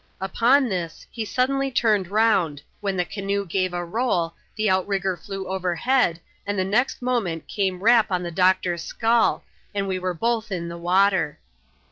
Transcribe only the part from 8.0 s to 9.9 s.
on the doctor's skull, and